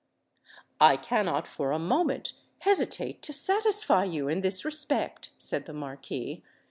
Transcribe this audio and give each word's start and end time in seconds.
"I 0.79 0.97
cannot 0.97 1.45
for 1.45 1.71
a 1.71 1.77
moment, 1.77 2.33
hesitate 2.61 3.21
to 3.21 3.31
satisfy 3.31 4.03
you 4.05 4.27
in 4.29 4.41
this 4.41 4.65
respect," 4.65 5.29
said 5.37 5.67
the 5.67 5.73
Marquis. 5.73 6.41